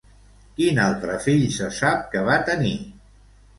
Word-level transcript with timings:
Quin 0.59 0.81
altre 0.85 1.17
fill 1.27 1.45
se 1.59 1.69
sap 1.81 2.03
que 2.17 2.25
va 2.33 2.41
tenir? 2.51 2.75